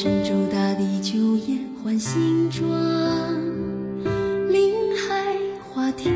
[0.00, 2.70] 神州大地，久燕换新装，
[4.48, 5.36] 林海
[5.68, 6.14] 花田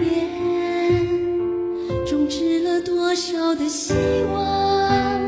[2.07, 3.93] 种植了多少的希
[4.33, 5.22] 望？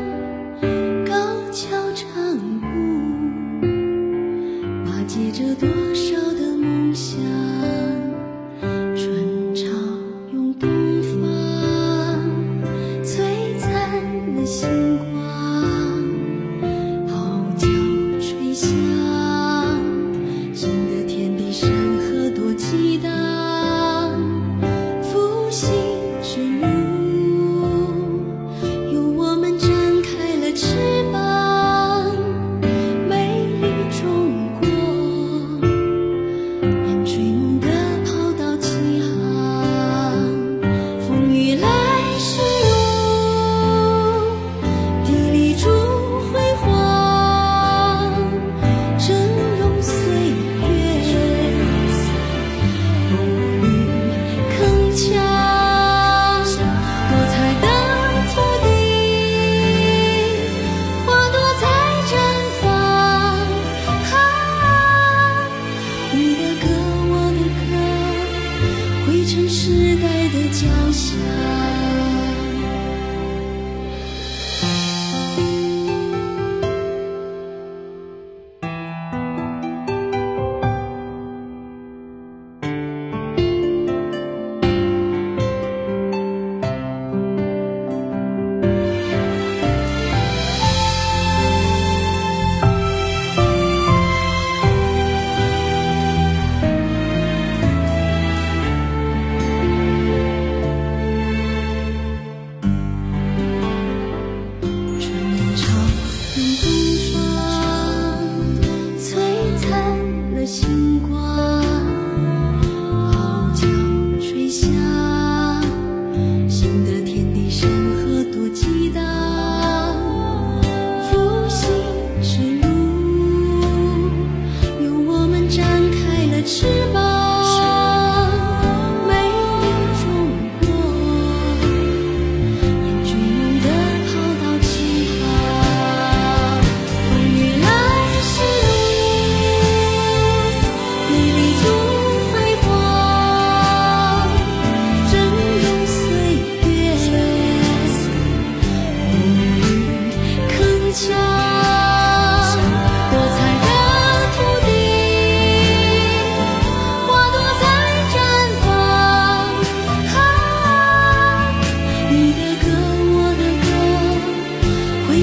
[69.27, 71.94] 成时代的脚下。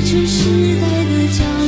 [0.05, 1.62] 这时代的脚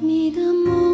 [0.00, 0.87] 你的梦。